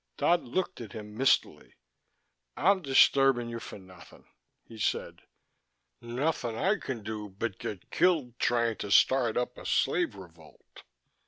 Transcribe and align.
Dodd 0.17 0.41
looked 0.41 0.81
at 0.81 0.93
him 0.93 1.15
mistily. 1.15 1.75
"I'm 2.57 2.81
disturbing 2.81 3.49
you 3.49 3.59
for 3.59 3.77
nothing," 3.77 4.25
he 4.63 4.79
said. 4.79 5.21
"Nothing 6.01 6.57
I 6.57 6.77
can 6.79 7.03
do 7.03 7.29
but 7.29 7.59
get 7.59 7.91
killed 7.91 8.39
trying 8.39 8.77
to 8.77 8.89
start 8.89 9.37
up 9.37 9.59
a 9.59 9.65
slave 9.67 10.15
revolt. 10.15 10.81